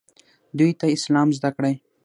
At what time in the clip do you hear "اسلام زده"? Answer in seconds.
0.95-1.49